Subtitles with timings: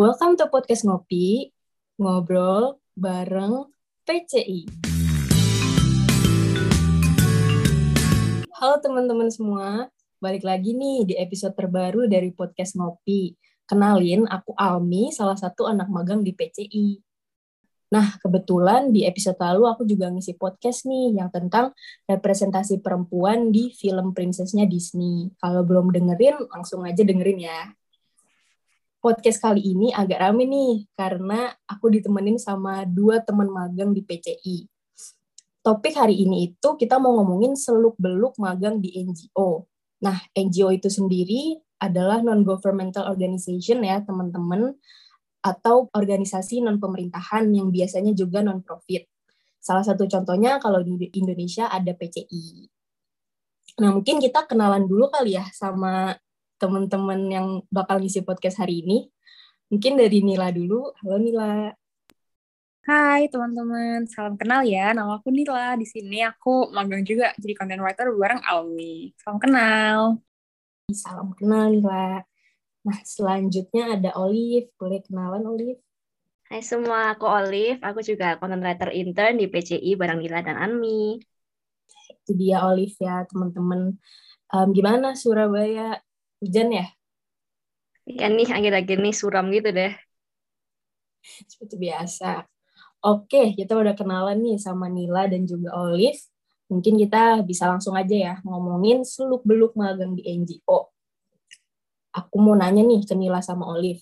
[0.00, 1.52] Welcome to podcast Ngopi,
[2.00, 3.68] ngobrol bareng
[4.08, 4.64] PCI.
[8.56, 13.36] Halo teman-teman semua, balik lagi nih di episode terbaru dari podcast Ngopi.
[13.68, 16.96] Kenalin, aku Almi, salah satu anak magang di PCI.
[17.92, 21.76] Nah, kebetulan di episode lalu aku juga ngisi podcast nih yang tentang
[22.08, 25.28] representasi perempuan di film princessnya Disney.
[25.36, 27.68] Kalau belum dengerin, langsung aja dengerin ya
[29.00, 34.68] podcast kali ini agak rame nih karena aku ditemenin sama dua teman magang di PCI.
[35.64, 39.68] Topik hari ini itu kita mau ngomongin seluk-beluk magang di NGO.
[40.04, 44.76] Nah, NGO itu sendiri adalah non-governmental organization ya, teman-teman,
[45.40, 49.08] atau organisasi non-pemerintahan yang biasanya juga non-profit.
[49.60, 52.68] Salah satu contohnya kalau di Indonesia ada PCI.
[53.80, 56.16] Nah, mungkin kita kenalan dulu kali ya sama
[56.60, 59.08] teman-teman yang bakal ngisi podcast hari ini.
[59.72, 60.92] Mungkin dari Nila dulu.
[61.00, 61.72] Halo Nila.
[62.84, 64.92] Hai teman-teman, salam kenal ya.
[64.92, 65.72] Nama aku Nila.
[65.80, 69.16] Di sini aku magang juga jadi content writer bareng Almi.
[69.16, 70.20] Salam kenal.
[70.92, 72.20] Salam kenal Nila.
[72.84, 74.68] Nah, selanjutnya ada Olive.
[74.76, 75.80] Boleh kenalan Olive?
[76.50, 77.80] Hai semua, aku Olive.
[77.80, 81.16] Aku juga content writer intern di PCI bareng Nila dan Anmi.
[82.20, 83.96] Itu dia Olive ya, teman-teman.
[84.50, 86.02] Um, gimana Surabaya
[86.40, 86.86] Hujan ya?
[88.08, 89.92] Iya nih, akhir-akhir nih suram gitu deh.
[91.46, 92.48] Seperti biasa.
[93.00, 96.20] Oke, kita udah kenalan nih sama Nila dan juga Olive.
[96.68, 100.92] Mungkin kita bisa langsung aja ya ngomongin seluk-beluk magang di NGO.
[102.10, 104.00] Aku mau nanya nih ke Nila sama Olive.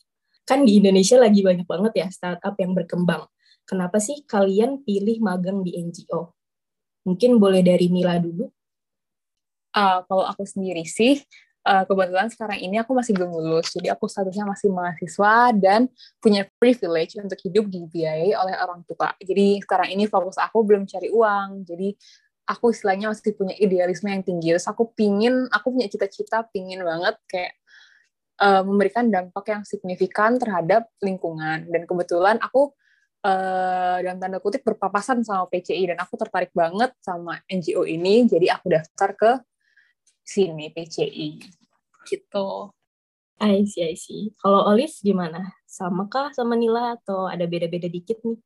[0.48, 3.26] Kan di Indonesia lagi banyak banget ya startup yang berkembang.
[3.68, 6.32] Kenapa sih kalian pilih magang di NGO?
[7.04, 8.48] Mungkin boleh dari Nila dulu.
[9.76, 11.20] Uh, kalau aku sendiri sih,
[11.68, 16.48] uh, kebetulan sekarang ini aku masih belum lulus, jadi aku statusnya masih mahasiswa dan punya
[16.56, 19.12] privilege untuk hidup dibiayai oleh orang tua.
[19.20, 21.92] Jadi sekarang ini fokus aku belum cari uang, jadi
[22.48, 24.56] aku istilahnya masih punya idealisme yang tinggi.
[24.56, 27.52] Terus aku pingin, aku punya cita-cita pingin banget kayak
[28.40, 31.68] uh, memberikan dampak yang signifikan terhadap lingkungan.
[31.68, 32.72] Dan kebetulan aku
[33.28, 38.56] uh, dalam tanda kutip berpapasan sama PCI dan aku tertarik banget sama NGO ini, jadi
[38.56, 39.30] aku daftar ke
[40.24, 41.57] sini PCI
[42.08, 42.72] gitu.
[43.38, 44.34] I see, I see.
[44.42, 45.54] Kalau Olive gimana?
[45.62, 48.38] Sama kah sama Nila atau ada beda-beda dikit nih?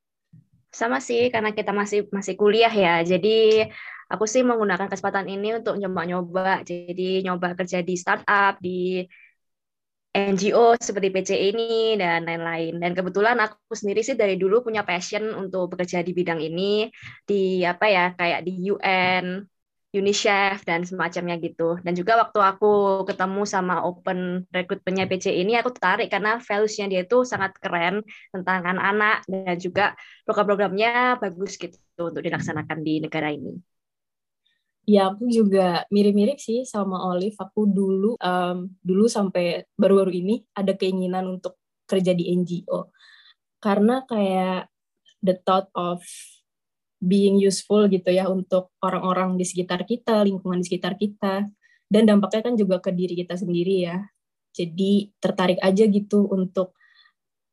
[0.72, 3.00] Sama sih, karena kita masih masih kuliah ya.
[3.00, 3.64] Jadi
[4.12, 6.64] aku sih menggunakan kesempatan ini untuk nyoba-nyoba.
[6.68, 9.04] Jadi nyoba kerja di startup, di
[10.12, 12.76] NGO seperti PC ini dan lain-lain.
[12.76, 16.92] Dan kebetulan aku sendiri sih dari dulu punya passion untuk bekerja di bidang ini
[17.24, 19.40] di apa ya kayak di UN,
[19.92, 21.76] UniChef dan semacamnya gitu.
[21.84, 27.04] Dan juga waktu aku ketemu sama open rekrutmennya PC ini, aku tertarik karena values-nya dia
[27.04, 28.00] itu sangat keren
[28.32, 29.84] tentang anak-anak dan juga
[30.25, 33.53] program-programnya bagus gitu untuk dilaksanakan di negara ini.
[34.82, 37.38] Ya, aku juga mirip-mirip sih sama Olive.
[37.38, 42.91] Aku dulu, um, dulu sampai baru-baru ini ada keinginan untuk kerja di NGO.
[43.62, 44.66] Karena kayak
[45.22, 46.03] the thought of
[47.02, 51.50] being useful gitu ya untuk orang-orang di sekitar kita, lingkungan di sekitar kita,
[51.90, 53.98] dan dampaknya kan juga ke diri kita sendiri ya.
[54.54, 56.78] Jadi tertarik aja gitu untuk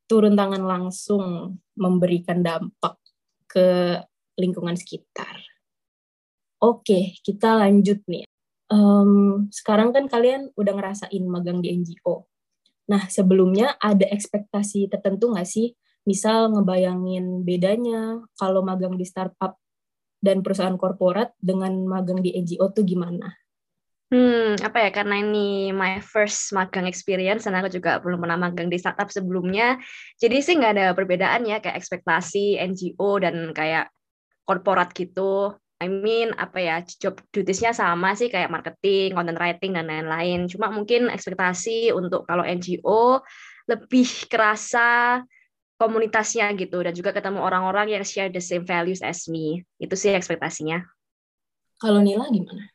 [0.06, 3.02] turun tangan langsung memberikan dampak
[3.50, 3.98] ke
[4.38, 5.42] lingkungan sekitar.
[6.62, 8.30] Oke, kita lanjut nih.
[8.70, 12.30] Um, sekarang kan kalian udah ngerasain magang di NGO.
[12.90, 15.74] Nah, sebelumnya ada ekspektasi tertentu nggak sih
[16.10, 19.62] misal ngebayangin bedanya kalau magang di startup
[20.18, 23.30] dan perusahaan korporat dengan magang di NGO tuh gimana?
[24.10, 28.66] Hmm, apa ya, karena ini my first magang experience, dan aku juga belum pernah magang
[28.66, 29.78] di startup sebelumnya,
[30.18, 33.94] jadi sih nggak ada perbedaan ya, kayak ekspektasi NGO dan kayak
[34.50, 35.54] korporat gitu.
[35.78, 40.50] I mean, apa ya, job dutiesnya sama sih, kayak marketing, content writing, dan lain-lain.
[40.50, 43.22] Cuma mungkin ekspektasi untuk kalau NGO
[43.70, 45.22] lebih kerasa
[45.80, 49.64] komunitasnya gitu dan juga ketemu orang-orang yang share the same values as me.
[49.80, 50.84] Itu sih ekspektasinya.
[51.80, 52.68] Kalau Nila gimana?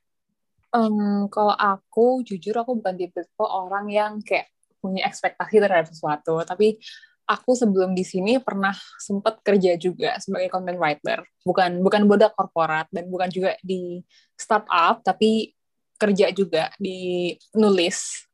[0.72, 6.80] Um, kalau aku jujur aku bukan tipe orang yang kayak punya ekspektasi terhadap sesuatu, tapi
[7.28, 11.22] aku sebelum di sini pernah sempat kerja juga sebagai content writer.
[11.44, 14.00] Bukan bukan bodak korporat dan bukan juga di
[14.34, 15.52] startup, tapi
[16.00, 18.26] kerja juga di nulis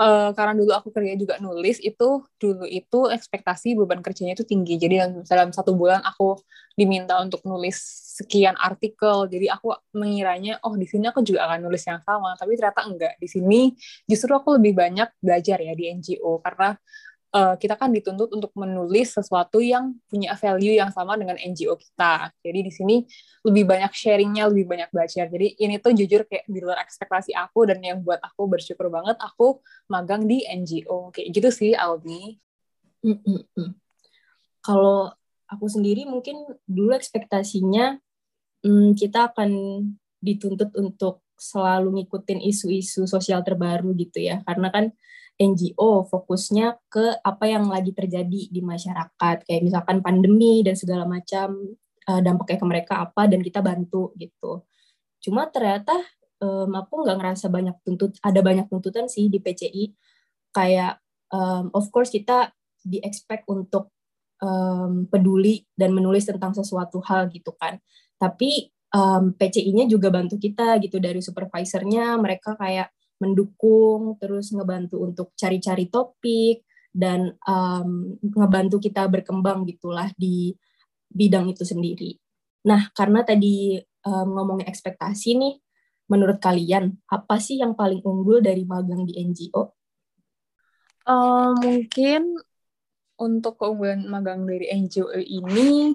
[0.00, 4.80] uh, karena dulu aku kerja juga nulis itu dulu itu ekspektasi beban kerjanya itu tinggi.
[4.80, 4.96] Jadi
[5.28, 6.40] dalam, satu bulan aku
[6.74, 7.76] diminta untuk nulis
[8.16, 9.28] sekian artikel.
[9.28, 13.14] Jadi aku mengiranya oh di sini aku juga akan nulis yang sama tapi ternyata enggak.
[13.20, 13.76] Di sini
[14.08, 16.72] justru aku lebih banyak belajar ya di NGO karena
[17.34, 22.34] uh, kita kan dituntut untuk menulis sesuatu yang punya value yang sama dengan NGO kita.
[22.42, 22.96] Jadi di sini
[23.46, 25.30] lebih banyak sharingnya, lebih banyak belajar.
[25.30, 29.16] Jadi ini tuh jujur kayak di luar ekspektasi aku dan yang buat aku bersyukur banget
[29.22, 31.14] aku magang di NGO.
[31.14, 32.38] Kayak gitu sih, Aldi.
[33.00, 33.70] Mm -mm.
[34.60, 35.08] Kalau
[35.48, 37.96] aku sendiri mungkin dulu ekspektasinya
[38.60, 39.50] mm, kita akan
[40.20, 44.44] dituntut untuk selalu ngikutin isu-isu sosial terbaru gitu ya.
[44.44, 44.92] Karena kan
[45.40, 51.56] NGO fokusnya ke apa yang lagi terjadi di masyarakat kayak misalkan pandemi dan segala macam
[52.04, 54.68] uh, dampaknya ke mereka apa dan kita bantu gitu.
[55.24, 55.96] Cuma ternyata
[56.44, 59.96] um, aku nggak ngerasa banyak tuntut ada banyak tuntutan sih di PCI
[60.52, 61.00] kayak
[61.32, 62.52] um, of course kita
[62.84, 63.88] di expect untuk
[64.44, 67.80] um, peduli dan menulis tentang sesuatu hal gitu kan.
[68.20, 75.36] Tapi um, PCI-nya juga bantu kita gitu dari supervisornya mereka kayak mendukung, terus ngebantu untuk
[75.36, 80.56] cari-cari topik dan um, ngebantu kita berkembang gitulah di
[81.06, 82.16] bidang itu sendiri.
[82.66, 83.78] Nah, karena tadi
[84.08, 85.54] um, ngomongin ekspektasi nih,
[86.10, 89.76] menurut kalian apa sih yang paling unggul dari magang di NGO?
[91.06, 92.40] Uh, mungkin
[93.20, 95.92] untuk keunggulan magang dari NGO ini,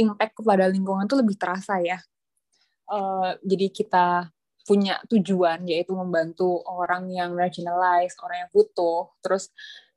[0.00, 2.00] impact kepada lingkungan tuh lebih terasa ya.
[2.88, 9.10] Uh, jadi kita punya tujuan yaitu membantu orang yang marginalized, orang yang butuh.
[9.22, 9.50] Terus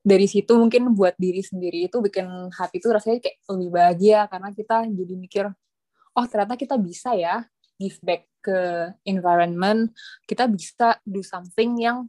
[0.06, 4.50] dari situ mungkin buat diri sendiri itu bikin hati itu rasanya kayak lebih bahagia karena
[4.54, 5.46] kita jadi mikir
[6.16, 7.42] oh ternyata kita bisa ya
[7.82, 8.60] give back ke
[9.10, 9.92] environment,
[10.30, 12.06] kita bisa do something yang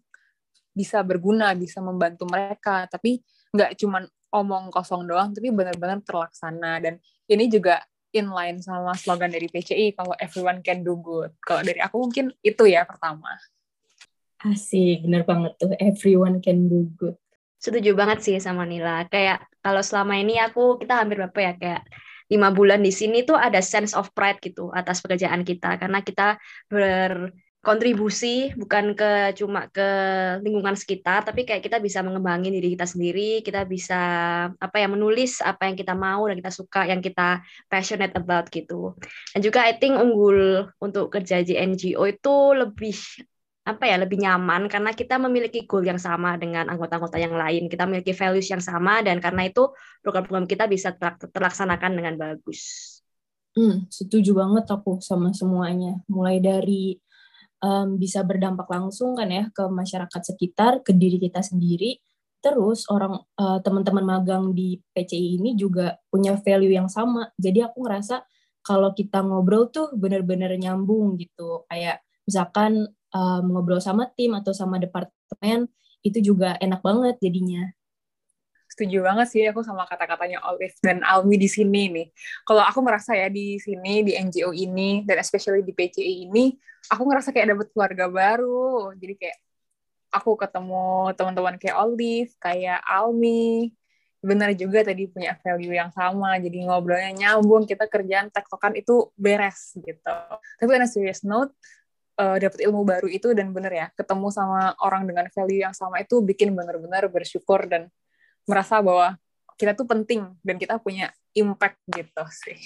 [0.77, 3.25] bisa berguna, bisa membantu mereka, tapi
[3.57, 6.77] nggak cuman omong kosong doang, tapi benar-benar terlaksana.
[6.85, 7.01] Dan
[7.33, 7.81] ini juga
[8.17, 11.37] inline sama slogan dari PCI kalau everyone can do good.
[11.45, 13.37] Kalau dari aku mungkin itu ya pertama.
[14.41, 17.17] Asik, bener banget tuh everyone can do good.
[17.61, 19.05] Setuju banget sih sama Nila.
[19.09, 21.83] Kayak kalau selama ini aku kita hampir berapa ya kayak
[22.27, 26.43] lima bulan di sini tuh ada sense of pride gitu atas pekerjaan kita karena kita
[26.67, 27.31] ber
[27.67, 29.89] kontribusi bukan ke cuma ke
[30.47, 33.99] lingkungan sekitar tapi kayak kita bisa mengembangin diri kita sendiri kita bisa
[34.55, 38.95] apa ya menulis apa yang kita mau dan kita suka yang kita passionate about gitu
[39.35, 42.95] dan juga I think unggul untuk kerja di NGO itu lebih
[43.67, 47.83] apa ya lebih nyaman karena kita memiliki goal yang sama dengan anggota-anggota yang lain kita
[47.83, 49.75] memiliki values yang sama dan karena itu
[50.07, 50.95] program-program kita bisa
[51.35, 52.95] terlaksanakan dengan bagus.
[53.57, 55.97] Hmm, setuju banget aku sama semuanya.
[56.13, 57.01] Mulai dari
[57.63, 62.01] um, bisa berdampak langsung kan ya ke masyarakat sekitar, ke diri kita sendiri.
[62.41, 67.33] Terus orang uh, teman-teman magang di PCI ini juga punya value yang sama.
[67.41, 68.23] Jadi aku ngerasa
[68.63, 71.67] kalau kita ngobrol tuh bener-bener nyambung gitu.
[71.67, 75.71] Kayak misalkan um, ngobrol sama tim atau sama departemen
[76.07, 77.67] itu juga enak banget jadinya
[78.77, 82.07] setuju banget sih aku sama kata-katanya Olive dan Almi di sini nih.
[82.45, 86.53] Kalau aku merasa ya di sini di NGO ini dan especially di PCI ini,
[86.93, 88.93] aku ngerasa kayak dapet keluarga baru.
[89.01, 89.39] Jadi kayak
[90.13, 93.73] aku ketemu teman-teman kayak Olive, kayak Almi,
[94.21, 96.37] benar juga tadi punya value yang sama.
[96.37, 100.13] Jadi ngobrolnya nyambung, kita kerjaan tektokan itu beres gitu.
[100.61, 101.57] Tapi on serious note,
[102.21, 106.01] uh, dapat ilmu baru itu dan bener ya ketemu sama orang dengan value yang sama
[106.01, 107.89] itu bikin bener-bener bersyukur dan
[108.47, 109.19] merasa bahwa
[109.59, 112.59] kita tuh penting dan kita punya impact gitu sih.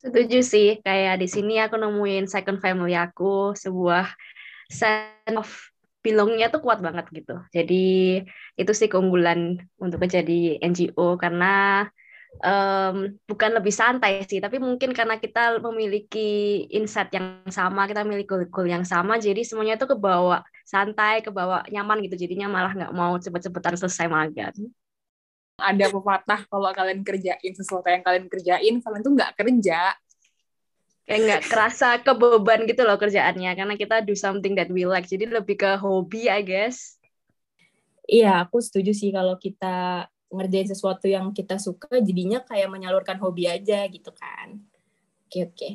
[0.00, 4.08] Setuju sih, kayak di sini aku nemuin second family aku, sebuah
[4.72, 5.50] sense of
[6.00, 7.36] belongnya tuh kuat banget gitu.
[7.52, 8.24] Jadi
[8.56, 11.84] itu sih keunggulan untuk menjadi NGO karena
[12.40, 18.48] um, bukan lebih santai sih, tapi mungkin karena kita memiliki insight yang sama, kita memiliki
[18.48, 20.40] goal, yang sama, jadi semuanya itu kebawa
[20.70, 24.54] santai, kebawa nyaman gitu, jadinya malah nggak mau cepet-cepetan selesai magang.
[25.58, 29.98] Ada pepatah kalau kalian kerjain sesuatu yang kalian kerjain, kalian tuh nggak kerja.
[31.10, 35.26] Kayak nggak kerasa kebeban gitu loh kerjaannya, karena kita do something that we like, jadi
[35.26, 37.02] lebih ke hobi, I guess.
[38.06, 43.50] Iya, aku setuju sih kalau kita ngerjain sesuatu yang kita suka jadinya kayak menyalurkan hobi
[43.50, 44.62] aja gitu kan.
[45.26, 45.68] Oke oke.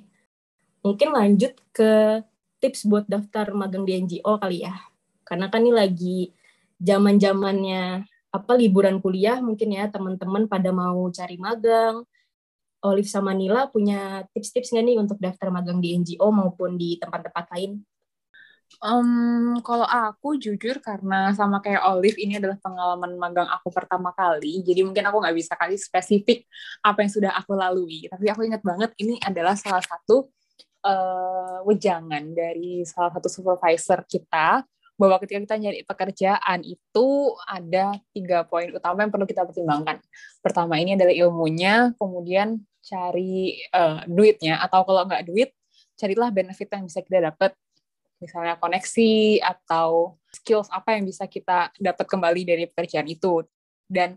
[0.84, 2.24] Mungkin lanjut ke
[2.60, 4.76] tips buat daftar magang di NGO kali ya.
[5.26, 6.20] Karena kan ini lagi
[6.80, 12.04] zaman-zamannya apa liburan kuliah mungkin ya teman-teman pada mau cari magang.
[12.86, 17.46] Olive sama Nila punya tips-tips nggak nih untuk daftar magang di NGO maupun di tempat-tempat
[17.58, 17.82] lain?
[18.84, 24.62] Um, kalau aku jujur karena sama kayak Olive ini adalah pengalaman magang aku pertama kali,
[24.62, 26.46] jadi mungkin aku nggak bisa kasih spesifik
[26.84, 28.06] apa yang sudah aku lalui.
[28.10, 30.30] Tapi aku ingat banget ini adalah salah satu
[30.86, 34.62] uh, wejangan dari salah satu supervisor kita
[34.96, 37.08] bahwa ketika kita nyari pekerjaan itu
[37.44, 40.00] ada tiga poin utama yang perlu kita pertimbangkan.
[40.39, 45.51] Pertama ini adalah ilmunya, kemudian cari uh, duitnya, atau kalau nggak duit,
[46.00, 47.51] carilah benefit yang bisa kita dapat,
[48.24, 53.44] misalnya koneksi atau skills apa yang bisa kita dapat kembali dari pekerjaan itu.
[53.84, 54.15] Dan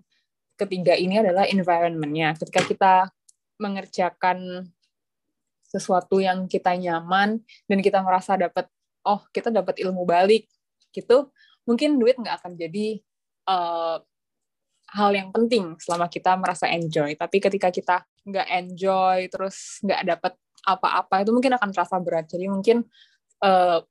[0.54, 2.38] ketiga ini adalah environment-nya.
[2.38, 2.94] Ketika kita
[3.58, 4.70] mengerjakan
[5.68, 8.66] sesuatu yang kita nyaman dan kita merasa dapat
[9.04, 10.48] oh kita dapat ilmu balik
[10.96, 11.28] gitu
[11.68, 13.04] mungkin duit nggak akan jadi
[13.44, 14.00] uh,
[14.88, 17.12] hal yang penting selama kita merasa enjoy.
[17.12, 20.32] Tapi ketika kita nggak enjoy terus nggak dapat
[20.64, 22.28] apa-apa itu mungkin akan terasa berat.
[22.28, 22.84] Jadi mungkin
[23.44, 23.84] uh,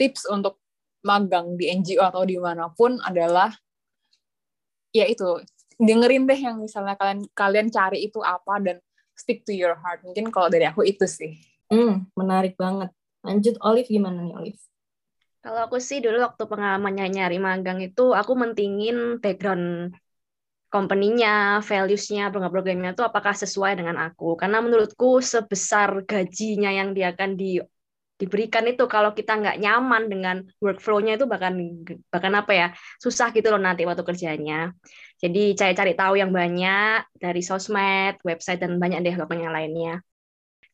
[0.00, 0.60] tips untuk
[1.04, 3.52] magang di NGO atau di mana pun adalah
[4.88, 5.36] ya itu
[5.76, 8.76] dengerin deh yang misalnya kalian kalian cari itu apa dan
[9.14, 10.02] stick to your heart.
[10.02, 11.38] Mungkin kalau dari aku itu sih.
[11.70, 12.92] Hmm menarik banget.
[13.24, 14.60] Lanjut Olive gimana nih Olive?
[15.44, 19.92] Kalau aku sih dulu waktu pengalamannya nyari magang itu aku mentingin background
[20.72, 24.34] company-nya, values-nya, program-programnya itu apakah sesuai dengan aku.
[24.34, 27.62] Karena menurutku sebesar gajinya yang dia akan di,
[28.14, 31.58] diberikan itu kalau kita nggak nyaman dengan workflow-nya itu bahkan
[32.14, 32.66] bahkan apa ya
[33.02, 34.70] susah gitu loh nanti waktu kerjanya.
[35.18, 39.98] Jadi cari-cari tahu yang banyak dari sosmed, website dan banyak deh pokoknya lainnya.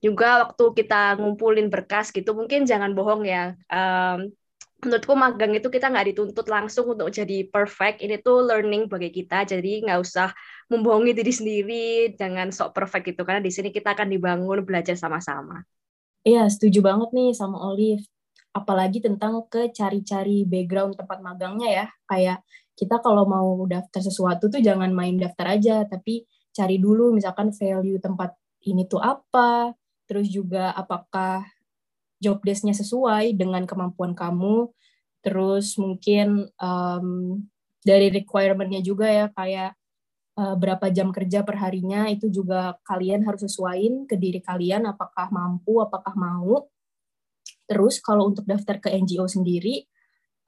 [0.00, 3.56] Juga waktu kita ngumpulin berkas gitu mungkin jangan bohong ya.
[3.72, 4.32] Um,
[4.80, 9.44] menurutku magang itu kita nggak dituntut langsung untuk jadi perfect ini tuh learning bagi kita
[9.44, 10.32] jadi nggak usah
[10.72, 15.60] membohongi diri sendiri jangan sok perfect itu karena di sini kita akan dibangun belajar sama-sama
[16.26, 18.04] iya setuju banget nih sama Olive
[18.50, 22.38] apalagi tentang ke cari-cari background tempat magangnya ya kayak
[22.74, 28.02] kita kalau mau daftar sesuatu tuh jangan main daftar aja tapi cari dulu misalkan value
[28.02, 28.34] tempat
[28.66, 29.70] ini tuh apa
[30.10, 31.46] terus juga apakah
[32.20, 34.68] job desk-nya sesuai dengan kemampuan kamu.
[35.24, 37.40] Terus mungkin um,
[37.80, 39.72] dari requirement-nya juga ya kayak
[40.40, 45.82] berapa jam kerja per harinya itu juga kalian harus sesuaiin ke diri kalian apakah mampu,
[45.82, 46.70] apakah mau.
[47.66, 49.84] Terus kalau untuk daftar ke NGO sendiri,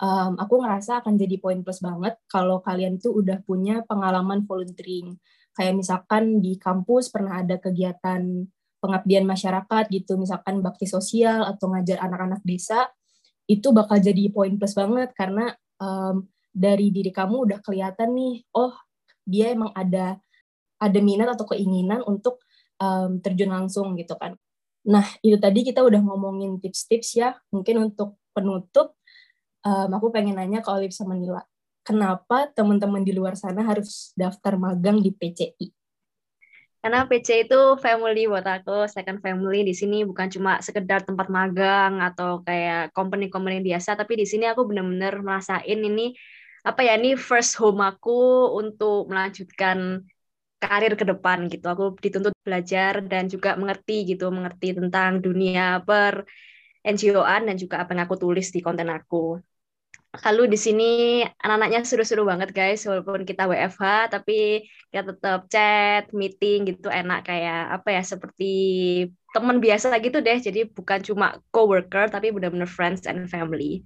[0.03, 5.19] um, aku ngerasa akan jadi poin plus banget kalau kalian tuh udah punya pengalaman volunteering.
[5.53, 8.49] Kayak misalkan di kampus pernah ada kegiatan
[8.83, 12.91] pengabdian masyarakat gitu, misalkan bakti sosial atau ngajar anak-anak desa,
[13.47, 18.75] itu bakal jadi poin plus banget karena um, dari diri kamu udah kelihatan nih, oh
[19.27, 20.19] dia emang ada
[20.83, 22.43] ada minat atau keinginan untuk
[22.83, 24.35] um, terjun langsung gitu kan.
[24.83, 28.99] Nah itu tadi kita udah ngomongin tips-tips ya, mungkin untuk penutup,
[29.63, 31.47] um, aku pengen nanya ke Olive sama Nila,
[31.87, 35.71] kenapa teman-teman di luar sana harus daftar magang di PCI?
[36.83, 42.03] Karena PC itu family buat aku, second family di sini bukan cuma sekedar tempat magang
[42.03, 46.11] atau kayak company-company biasa, tapi di sini aku benar-benar merasain ini
[46.63, 48.11] apa ya ini first home aku
[48.61, 50.07] untuk melanjutkan
[50.63, 51.67] karir ke depan gitu.
[51.75, 56.23] Aku dituntut belajar dan juga mengerti gitu, mengerti tentang dunia per
[56.87, 59.43] NGO-an dan juga apa yang aku tulis di konten aku.
[60.13, 60.85] Lalu di sini
[61.25, 64.61] anak-anaknya seru-seru banget guys, walaupun kita WFH, tapi
[64.93, 68.53] kita tetap chat, meeting gitu enak kayak apa ya seperti
[69.33, 70.37] teman biasa gitu deh.
[70.37, 73.81] Jadi bukan cuma coworker, tapi benar-benar friends and family.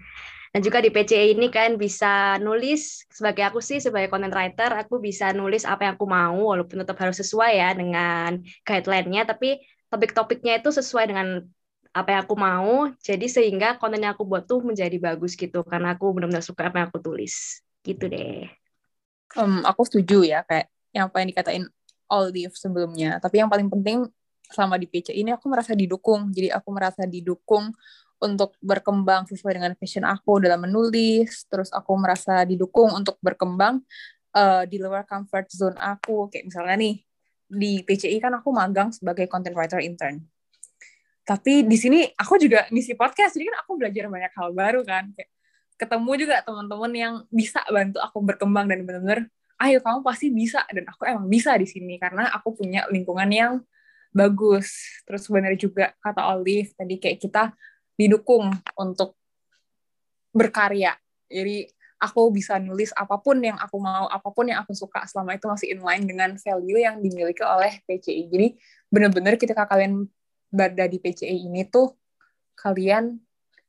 [0.56, 4.96] Dan juga di PCE ini kan bisa nulis sebagai aku sih sebagai content writer, aku
[5.04, 9.60] bisa nulis apa yang aku mau walaupun tetap harus sesuai ya dengan guideline-nya, tapi
[9.92, 11.44] topik-topiknya itu sesuai dengan
[11.92, 15.92] apa yang aku mau jadi sehingga konten yang aku buat tuh menjadi bagus gitu karena
[15.92, 17.60] aku benar-benar suka apa yang aku tulis.
[17.84, 18.48] Gitu deh.
[19.36, 21.64] Um, aku setuju ya kayak yang apa yang dikatain
[22.08, 23.20] Olive sebelumnya.
[23.20, 24.08] Tapi yang paling penting
[24.48, 26.32] selama di PC ini aku merasa didukung.
[26.32, 27.76] Jadi aku merasa didukung
[28.23, 33.85] untuk berkembang sesuai dengan passion aku dalam menulis terus aku merasa didukung untuk berkembang
[34.32, 36.32] uh, di luar comfort zone aku.
[36.32, 36.94] Kayak misalnya nih
[37.46, 40.20] di PCI kan aku magang sebagai content writer intern.
[41.26, 45.11] Tapi di sini aku juga ngisi podcast jadi kan aku belajar banyak hal baru kan.
[45.12, 45.30] Kayak
[45.76, 49.28] ketemu juga teman-teman yang bisa bantu aku berkembang dan benar-benar
[49.61, 50.62] ayo kamu pasti bisa.
[50.70, 53.52] Dan aku emang bisa di sini karena aku punya lingkungan yang
[54.14, 55.02] bagus.
[55.04, 57.42] Terus sebenarnya juga kata Olive tadi kayak kita
[57.96, 59.16] didukung untuk
[60.32, 60.94] berkarya
[61.26, 65.34] jadi aku bisa nulis apa pun yang aku mau apa pun yang aku suka selama
[65.34, 68.48] itu masih inline dengan value yang dimiliki oleh PCI jadi
[68.92, 70.06] benar-benar ketika kalian
[70.52, 71.96] berada di PCI ini tuh
[72.56, 73.16] kalian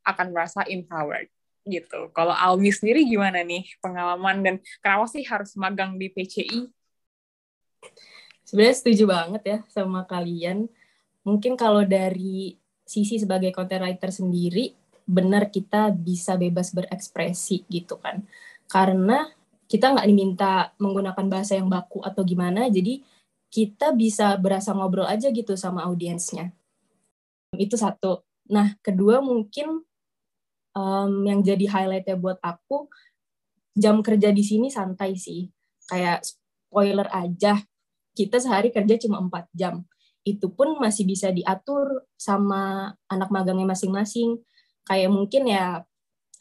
[0.08, 1.28] akan merasa empowered
[1.68, 2.10] gitu.
[2.16, 6.72] Kalau Almi sendiri gimana nih pengalaman dan kenapa sih harus magang di PCI?
[8.48, 10.72] Sebenarnya setuju banget ya sama kalian.
[11.28, 12.56] Mungkin kalau dari
[12.88, 14.72] sisi sebagai content writer sendiri,
[15.04, 18.24] benar kita bisa bebas berekspresi gitu kan.
[18.72, 19.28] Karena
[19.68, 23.04] kita nggak diminta menggunakan bahasa yang baku atau gimana, jadi
[23.52, 26.56] kita bisa berasa ngobrol aja gitu sama audiensnya.
[27.56, 28.24] Itu satu.
[28.48, 29.84] Nah, kedua mungkin
[30.76, 32.88] um, yang jadi highlightnya buat aku,
[33.76, 35.52] jam kerja di sini santai sih.
[35.88, 37.60] Kayak spoiler aja,
[38.16, 39.84] kita sehari kerja cuma 4 jam.
[40.28, 44.44] Itu pun masih bisa diatur sama anak magangnya masing-masing.
[44.84, 45.88] Kayak mungkin ya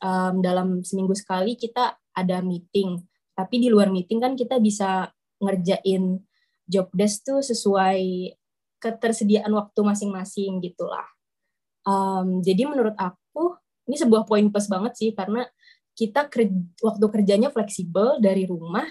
[0.03, 2.99] um, dalam seminggu sekali kita ada meeting,
[3.37, 6.19] tapi di luar meeting kan kita bisa ngerjain
[6.67, 8.33] job desk tuh sesuai
[8.81, 11.07] ketersediaan waktu masing-masing gitulah.
[11.87, 13.55] Um, jadi menurut aku
[13.87, 15.47] ini sebuah poin plus banget sih karena
[15.97, 16.53] kita kerja,
[16.83, 18.85] waktu kerjanya fleksibel dari rumah,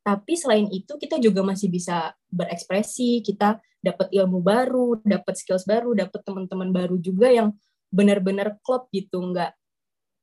[0.00, 5.92] tapi selain itu kita juga masih bisa berekspresi, kita dapat ilmu baru, dapat skills baru,
[5.92, 7.52] dapat teman-teman baru juga yang
[7.92, 9.52] benar-benar klop gitu, nggak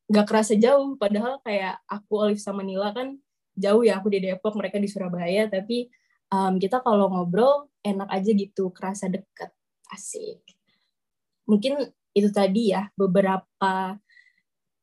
[0.10, 0.98] nggak kerasa jauh.
[0.98, 3.18] Padahal kayak aku Olive sama Nila kan
[3.58, 5.90] jauh ya, aku di Depok, mereka di Surabaya, tapi
[6.34, 9.54] um, kita kalau ngobrol enak aja gitu, kerasa deket,
[9.94, 10.42] asik.
[11.46, 11.86] Mungkin
[12.18, 13.98] itu tadi ya beberapa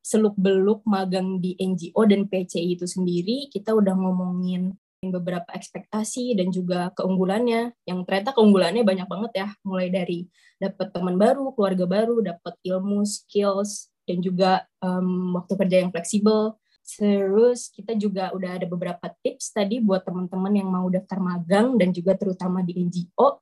[0.04, 4.76] seluk-beluk magang di NGO dan PCI itu sendiri, kita udah ngomongin
[5.10, 11.18] beberapa ekspektasi dan juga keunggulannya yang ternyata keunggulannya banyak banget ya mulai dari dapat teman
[11.18, 17.96] baru keluarga baru dapat ilmu skills dan juga um, waktu kerja yang fleksibel Terus kita
[17.96, 22.60] juga udah ada beberapa tips tadi buat teman-teman yang mau daftar magang dan juga terutama
[22.60, 23.40] di NGO.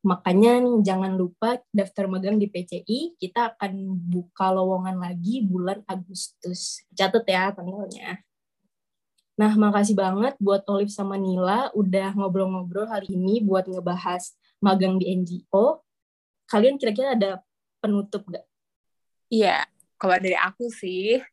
[0.00, 3.14] Makanya nih, jangan lupa daftar magang di PCI.
[3.14, 3.72] Kita akan
[4.10, 6.82] buka lowongan lagi bulan Agustus.
[6.90, 8.18] Catat ya tanggalnya.
[9.40, 15.08] Nah, makasih banget buat Olive sama Nila udah ngobrol-ngobrol hari ini buat ngebahas magang di
[15.16, 15.80] NGO.
[16.44, 17.40] Kalian kira-kira ada
[17.80, 18.44] penutup gak?
[19.32, 19.64] Iya,
[19.96, 21.24] kalau dari aku sih,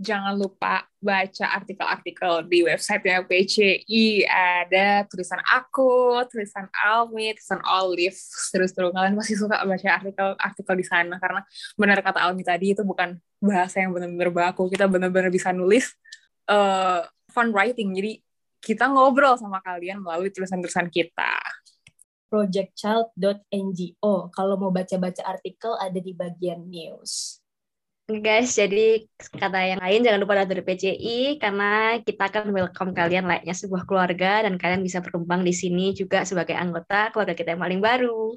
[0.00, 4.24] jangan lupa baca artikel-artikel di website-nya PCI.
[4.24, 8.16] Ada tulisan aku, tulisan Almi, tulisan Olive.
[8.56, 11.44] Terus-terus kalian pasti suka baca artikel-artikel di sana karena
[11.76, 14.72] benar kata Almi tadi itu bukan bahasa yang benar-benar baku.
[14.72, 15.92] Kita benar-benar bisa nulis
[16.48, 17.94] uh, fun writing.
[17.94, 18.18] Jadi
[18.60, 21.40] kita ngobrol sama kalian melalui tulisan-tulisan kita.
[22.30, 24.30] projectchild.ngo.
[24.30, 27.40] Kalau mau baca-baca artikel ada di bagian news
[28.18, 29.06] guys, jadi
[29.38, 34.42] kata yang lain jangan lupa dari PCI karena kita akan welcome kalian layaknya sebuah keluarga
[34.42, 38.34] dan kalian bisa berkembang di sini juga sebagai anggota keluarga kita yang paling baru.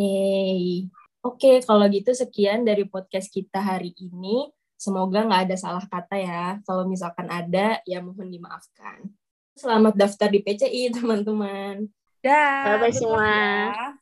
[0.00, 0.88] Yeay.
[1.20, 4.48] Oke, kalau gitu sekian dari podcast kita hari ini.
[4.82, 6.58] Semoga nggak ada salah kata ya.
[6.66, 9.14] Kalau misalkan ada, ya mohon dimaafkan.
[9.54, 11.86] Selamat daftar di PCI, teman-teman.
[12.18, 12.82] Dah.
[12.82, 13.30] Bye-bye semua.
[13.70, 13.94] Ya.